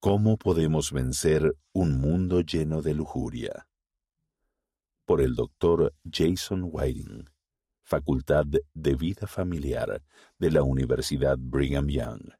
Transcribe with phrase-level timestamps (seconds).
[0.00, 3.66] ¿Cómo podemos vencer un mundo lleno de lujuria?
[5.04, 7.28] Por el doctor Jason Whiting,
[7.82, 10.00] Facultad de Vida Familiar
[10.38, 12.30] de la Universidad Brigham Young.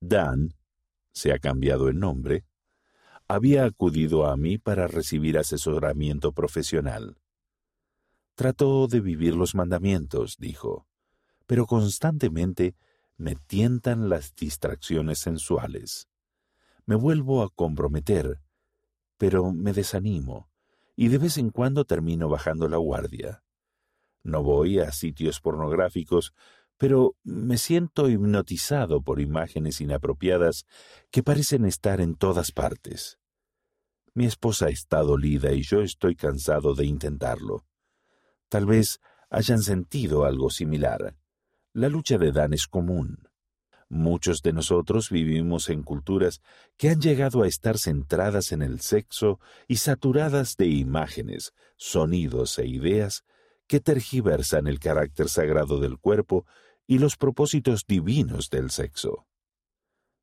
[0.00, 0.54] Dan,
[1.12, 2.46] se ha cambiado el nombre,
[3.28, 7.18] había acudido a mí para recibir asesoramiento profesional.
[8.36, 10.86] Trato de vivir los mandamientos, dijo,
[11.44, 12.74] pero constantemente
[13.16, 16.08] me tientan las distracciones sensuales.
[16.86, 18.40] Me vuelvo a comprometer,
[19.16, 20.50] pero me desanimo,
[20.96, 23.42] y de vez en cuando termino bajando la guardia.
[24.22, 26.32] No voy a sitios pornográficos,
[26.76, 30.66] pero me siento hipnotizado por imágenes inapropiadas
[31.10, 33.18] que parecen estar en todas partes.
[34.14, 37.64] Mi esposa está dolida y yo estoy cansado de intentarlo.
[38.48, 41.16] Tal vez hayan sentido algo similar.
[41.74, 43.28] La lucha de Dan es común.
[43.88, 46.42] Muchos de nosotros vivimos en culturas
[46.76, 52.66] que han llegado a estar centradas en el sexo y saturadas de imágenes, sonidos e
[52.66, 53.24] ideas
[53.66, 56.44] que tergiversan el carácter sagrado del cuerpo
[56.86, 59.26] y los propósitos divinos del sexo.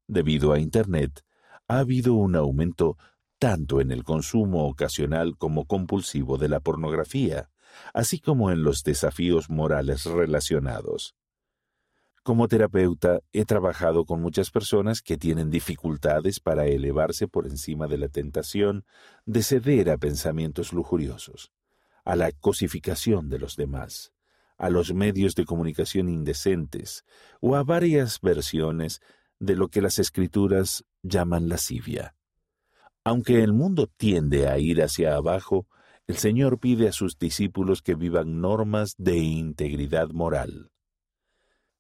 [0.08, 1.26] Debido a Internet,
[1.68, 2.96] ha habido un aumento
[3.40, 7.50] tanto en el consumo ocasional como compulsivo de la pornografía,
[7.92, 11.16] así como en los desafíos morales relacionados.
[12.24, 17.98] Como terapeuta, he trabajado con muchas personas que tienen dificultades para elevarse por encima de
[17.98, 18.86] la tentación
[19.26, 21.52] de ceder a pensamientos lujuriosos,
[22.04, 24.12] a la cosificación de los demás,
[24.58, 27.06] a los medios de comunicación indecentes
[27.40, 29.02] o a varias versiones
[29.40, 32.16] de lo que las escrituras llaman lascivia.
[33.06, 35.68] Aunque el mundo tiende a ir hacia abajo,
[36.06, 40.72] el Señor pide a sus discípulos que vivan normas de integridad moral.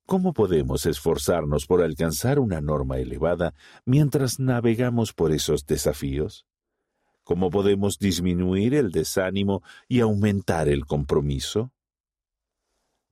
[0.09, 3.53] ¿Cómo podemos esforzarnos por alcanzar una norma elevada
[3.85, 6.47] mientras navegamos por esos desafíos?
[7.23, 11.71] ¿Cómo podemos disminuir el desánimo y aumentar el compromiso?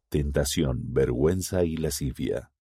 [0.10, 2.52] Tentación, vergüenza y lascivia.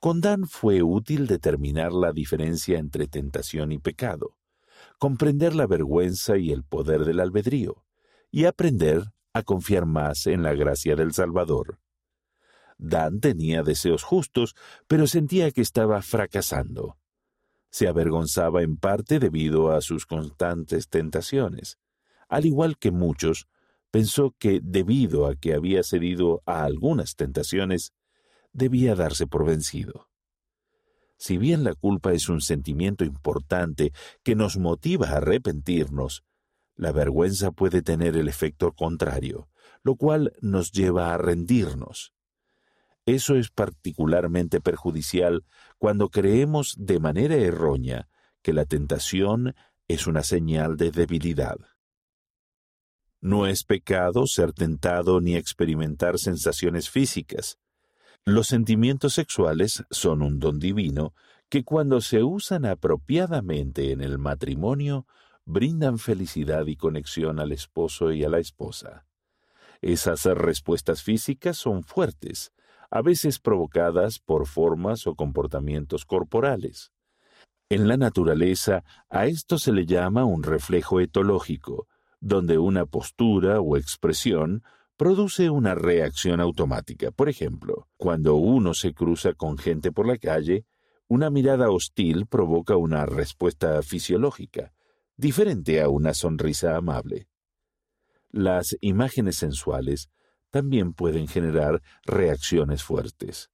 [0.00, 4.34] Con Dan fue útil determinar la diferencia entre tentación y pecado
[4.98, 7.84] comprender la vergüenza y el poder del albedrío,
[8.30, 11.78] y aprender a confiar más en la gracia del Salvador.
[12.82, 16.96] Dan tenía deseos justos, pero sentía que estaba fracasando.
[17.70, 21.78] Se avergonzaba en parte debido a sus constantes tentaciones.
[22.28, 23.48] Al igual que muchos,
[23.90, 27.92] pensó que debido a que había cedido a algunas tentaciones,
[28.52, 30.08] debía darse por vencido.
[31.18, 33.92] Si bien la culpa es un sentimiento importante
[34.22, 36.24] que nos motiva a arrepentirnos,
[36.76, 39.50] la vergüenza puede tener el efecto contrario,
[39.82, 42.14] lo cual nos lleva a rendirnos.
[43.06, 45.44] Eso es particularmente perjudicial
[45.78, 48.08] cuando creemos de manera errónea
[48.42, 49.54] que la tentación
[49.88, 51.56] es una señal de debilidad.
[53.20, 57.58] No es pecado ser tentado ni experimentar sensaciones físicas,
[58.26, 61.14] los sentimientos sexuales son un don divino
[61.48, 65.06] que cuando se usan apropiadamente en el matrimonio,
[65.46, 69.06] brindan felicidad y conexión al esposo y a la esposa.
[69.80, 72.52] Esas respuestas físicas son fuertes,
[72.90, 76.92] a veces provocadas por formas o comportamientos corporales.
[77.68, 81.86] En la naturaleza a esto se le llama un reflejo etológico,
[82.20, 84.62] donde una postura o expresión
[84.96, 87.10] produce una reacción automática.
[87.10, 90.66] Por ejemplo, cuando uno se cruza con gente por la calle,
[91.08, 94.72] una mirada hostil provoca una respuesta fisiológica,
[95.16, 97.28] diferente a una sonrisa amable.
[98.30, 100.10] Las imágenes sensuales
[100.50, 103.50] también pueden generar reacciones fuertes.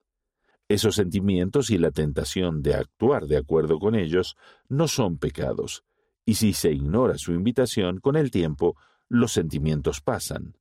[0.69, 4.37] Esos sentimientos y la tentación de actuar de acuerdo con ellos
[4.69, 5.85] no son pecados,
[6.25, 8.77] y si se ignora su invitación, con el tiempo
[9.09, 10.57] los sentimientos pasan.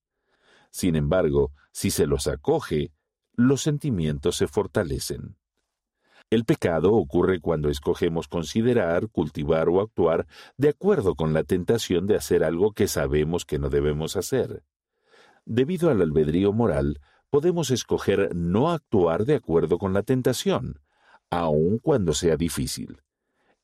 [0.69, 2.91] Sin embargo, si se los acoge,
[3.33, 5.37] los sentimientos se fortalecen.
[6.29, 10.27] El pecado ocurre cuando escogemos considerar, cultivar o actuar
[10.57, 14.63] de acuerdo con la tentación de hacer algo que sabemos que no debemos hacer.
[15.45, 16.99] Debido al albedrío moral,
[17.29, 20.81] podemos escoger no actuar de acuerdo con la tentación,
[21.29, 23.01] aun cuando sea difícil.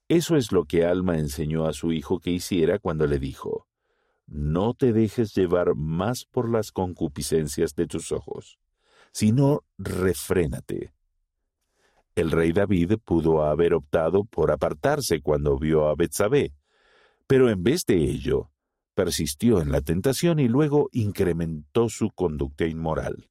[0.07, 3.68] Eso es lo que Alma enseñó a su hijo que hiciera cuando le dijo,
[4.28, 8.60] no te dejes llevar más por las concupiscencias de tus ojos,
[9.12, 10.94] sino refrénate.
[12.16, 16.54] El rey David pudo haber optado por apartarse cuando vio a Betsabé,
[17.25, 18.51] pero en vez de ello,
[18.93, 23.29] persistió en la tentación y luego incrementó su conducta inmoral.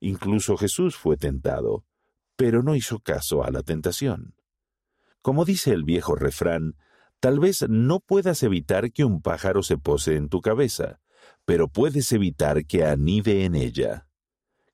[0.00, 1.84] Incluso Jesús fue tentado,
[2.36, 4.34] pero no hizo caso a la tentación.
[5.22, 6.76] Como dice el viejo refrán,
[7.20, 11.00] tal vez no puedas evitar que un pájaro se pose en tu cabeza,
[11.44, 14.06] pero puedes evitar que anide en ella.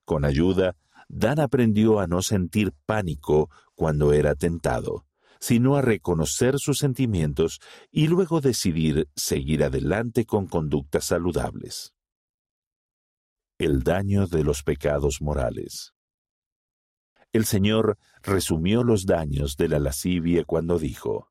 [0.05, 0.77] Con ayuda,
[1.09, 5.06] Dan aprendió a no sentir pánico cuando era tentado,
[5.41, 7.61] sino a reconocer sus sentimientos
[7.91, 11.95] y luego decidir seguir adelante con conductas saludables.
[13.59, 15.95] El daño de los pecados morales.
[17.33, 21.31] El Señor resumió los daños de la lascivia cuando dijo,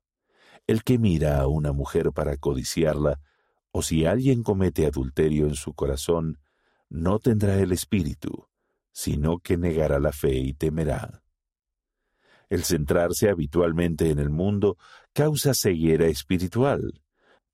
[0.66, 3.20] El que mira a una mujer para codiciarla,
[3.72, 6.38] o si alguien comete adulterio en su corazón,
[6.88, 8.48] no tendrá el espíritu,
[8.92, 11.22] sino que negará la fe y temerá.
[12.48, 14.76] El centrarse habitualmente en el mundo
[15.12, 17.02] causa ceguera espiritual,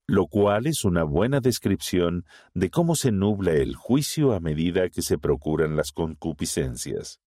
[0.06, 5.00] lo cual es una buena descripción de cómo se nubla el juicio a medida que
[5.00, 7.20] se procuran las concupiscencias.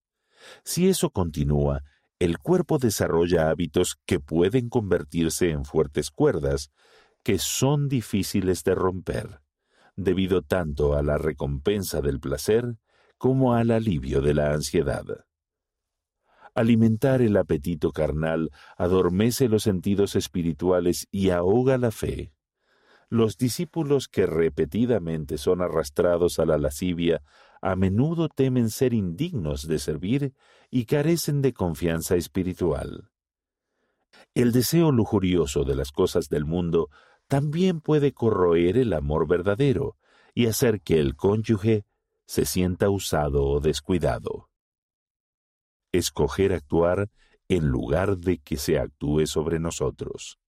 [0.63, 1.81] Si eso continúa,
[2.19, 6.71] el cuerpo desarrolla hábitos que pueden convertirse en fuertes cuerdas,
[7.23, 9.41] que son difíciles de romper,
[9.95, 12.77] debido tanto a la recompensa del placer
[13.17, 15.03] como al alivio de la ansiedad.
[16.55, 22.31] Alimentar el apetito carnal adormece los sentidos espirituales y ahoga la fe.
[23.09, 27.21] Los discípulos que repetidamente son arrastrados a la lascivia
[27.61, 30.33] a menudo temen ser indignos de servir
[30.71, 33.09] y carecen de confianza espiritual.
[34.33, 36.89] El deseo lujurioso de las cosas del mundo
[37.27, 39.97] también puede corroer el amor verdadero
[40.33, 41.85] y hacer que el cónyuge
[42.25, 44.49] se sienta usado o descuidado.
[45.97, 47.09] Escoger actuar
[47.47, 50.39] en lugar de que se actúe sobre nosotros.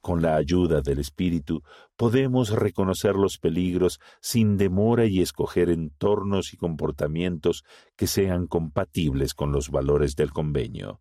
[0.00, 1.62] Con la ayuda del Espíritu
[1.96, 7.64] podemos reconocer los peligros sin demora y escoger entornos y comportamientos
[7.96, 11.00] que sean compatibles con los valores del convenio.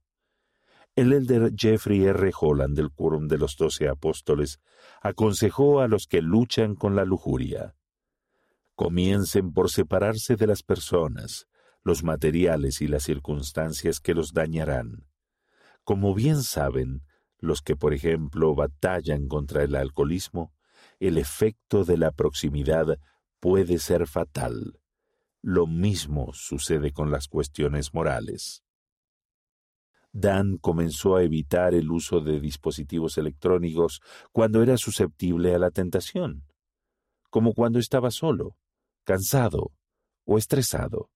[0.96, 2.32] El elder Jeffrey R.
[2.40, 4.62] Holland del Quórum de los Doce Apóstoles
[5.02, 7.76] aconsejó a los que luchan con la lujuria.
[8.76, 11.48] Comiencen por separarse de las personas,
[11.84, 15.06] los materiales y las circunstancias que los dañarán.
[15.84, 17.04] Como bien saben,
[17.40, 20.54] los que, por ejemplo, batallan contra el alcoholismo,
[21.00, 23.00] el efecto de la proximidad
[23.42, 24.80] puede ser fatal.
[25.42, 28.64] Lo mismo sucede con las cuestiones morales.
[30.14, 34.00] Dan comenzó a evitar el uso de dispositivos electrónicos
[34.32, 36.46] cuando era susceptible a la tentación,
[37.30, 38.56] como cuando estaba solo,
[39.04, 39.74] cansado
[40.24, 41.10] o estresado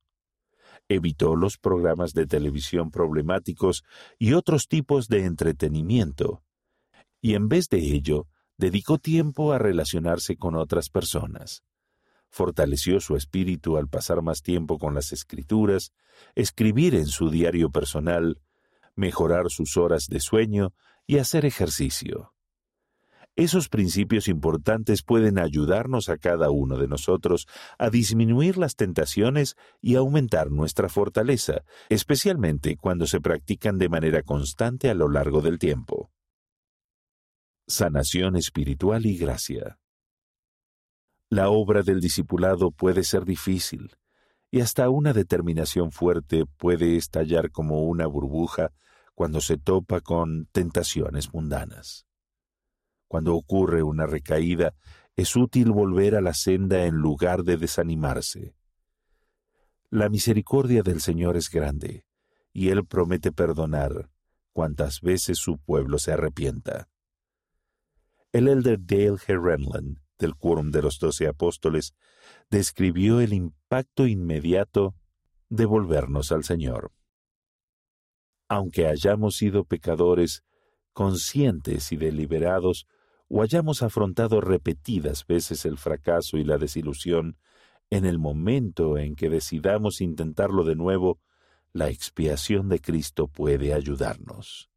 [0.89, 3.83] evitó los programas de televisión problemáticos
[4.17, 6.43] y otros tipos de entretenimiento,
[7.21, 11.63] y en vez de ello, dedicó tiempo a relacionarse con otras personas.
[12.29, 15.93] Fortaleció su espíritu al pasar más tiempo con las escrituras,
[16.35, 18.41] escribir en su diario personal,
[18.95, 20.73] mejorar sus horas de sueño
[21.05, 22.33] y hacer ejercicio.
[23.37, 27.47] Esos principios importantes pueden ayudarnos a cada uno de nosotros
[27.77, 34.89] a disminuir las tentaciones y aumentar nuestra fortaleza, especialmente cuando se practican de manera constante
[34.89, 36.11] a lo largo del tiempo.
[37.67, 39.77] Sanación espiritual y gracia.
[41.29, 43.97] La obra del discipulado puede ser difícil,
[44.49, 48.71] y hasta una determinación fuerte puede estallar como una burbuja
[49.13, 52.06] cuando se topa con tentaciones mundanas.
[53.07, 54.73] Cuando ocurre una recaída,
[55.15, 58.53] es útil volver a la senda en lugar de desanimarse.
[59.89, 62.05] La misericordia del Señor es grande,
[62.53, 64.09] y Él promete perdonar
[64.51, 66.89] cuantas veces su pueblo se arrepienta.
[68.31, 69.41] El elder Dale G.
[69.41, 71.93] Renland, del Quórum de los Doce Apóstoles,
[72.49, 74.95] describió el impacto inmediato
[75.49, 76.91] de volvernos al Señor.
[78.49, 80.43] Aunque hayamos sido pecadores
[80.91, 82.87] conscientes y deliberados,
[83.29, 87.37] o hayamos afrontado repetidas veces el fracaso y la desilusión,
[87.89, 91.19] en el momento en que decidamos intentarlo de nuevo,
[91.73, 94.69] la expiación de Cristo puede ayudarnos.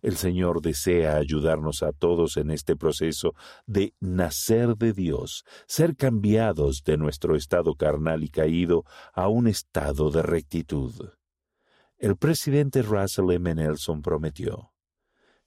[0.00, 3.34] El Señor desea ayudarnos a todos en este proceso
[3.66, 10.10] de nacer de Dios, ser cambiados de nuestro estado carnal y caído a un estado
[10.10, 11.10] de rectitud.
[11.98, 13.56] El presidente Russell M.
[13.56, 14.72] Nelson prometió,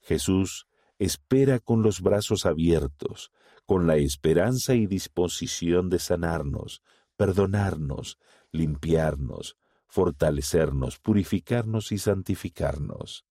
[0.01, 0.67] Jesús
[1.01, 3.31] espera con los brazos abiertos,
[3.65, 6.83] con la esperanza y disposición de sanarnos,
[7.17, 8.19] perdonarnos,
[8.51, 13.25] limpiarnos, fortalecernos, purificarnos y santificarnos.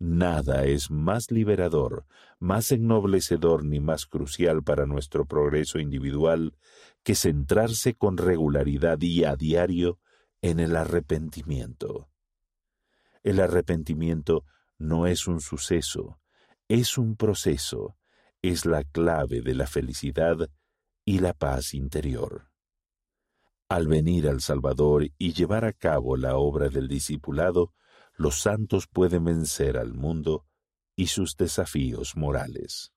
[0.00, 2.06] Nada es más liberador,
[2.40, 6.56] más ennoblecedor ni más crucial para nuestro progreso individual
[7.04, 10.00] que centrarse con regularidad y a diario
[10.42, 12.10] en el arrepentimiento.
[13.22, 14.44] El arrepentimiento
[14.76, 16.18] no es un suceso,
[16.68, 17.96] es un proceso,
[18.42, 20.50] es la clave de la felicidad
[21.04, 22.50] y la paz interior.
[23.68, 27.72] Al venir al Salvador y llevar a cabo la obra del discipulado,
[28.14, 30.46] los santos pueden vencer al mundo
[30.96, 32.92] y sus desafíos morales.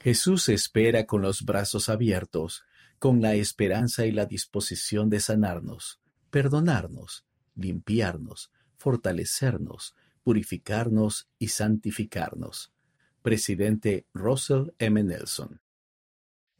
[0.00, 2.64] Jesús espera con los brazos abiertos,
[2.98, 6.00] con la esperanza y la disposición de sanarnos,
[6.30, 7.24] perdonarnos,
[7.54, 12.72] limpiarnos, fortalecernos, purificarnos y santificarnos.
[13.22, 15.02] Presidente Russell M.
[15.02, 15.60] Nelson.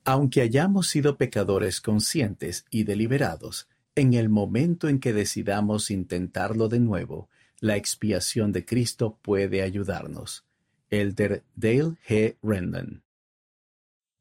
[0.04, 6.80] Aunque hayamos sido pecadores conscientes y deliberados, en el momento en que decidamos intentarlo de
[6.80, 7.28] nuevo,
[7.60, 10.44] la expiación de Cristo puede ayudarnos.
[10.88, 12.36] Elder Dale G.
[12.42, 13.02] Rendon.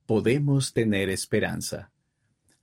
[0.06, 1.92] Podemos tener esperanza.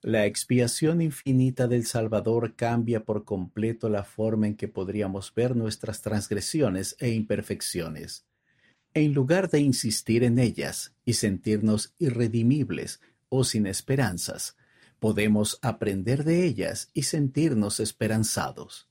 [0.02, 6.02] La expiación infinita del Salvador cambia por completo la forma en que podríamos ver nuestras
[6.02, 8.26] transgresiones e imperfecciones.
[8.94, 14.56] En lugar de insistir en ellas y sentirnos irredimibles o sin esperanzas,
[14.98, 18.88] podemos aprender de ellas y sentirnos esperanzados.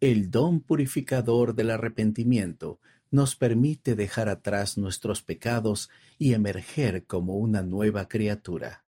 [0.00, 2.80] El don purificador del arrepentimiento
[3.10, 8.84] nos permite dejar atrás nuestros pecados y emerger como una nueva criatura.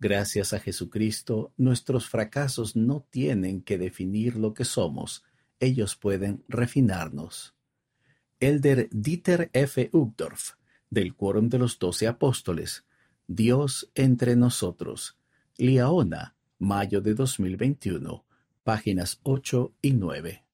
[0.00, 5.22] Gracias a Jesucristo, nuestros fracasos no tienen que definir lo que somos,
[5.60, 7.54] ellos pueden refinarnos.
[8.40, 9.90] Elder Dieter F.
[9.92, 10.54] Uchtdorf,
[10.88, 12.84] del Quórum de los Doce Apóstoles,
[13.28, 15.18] Dios entre nosotros,
[15.58, 18.24] Liaona, mayo de 2021
[18.62, 20.44] páginas 8 y 9.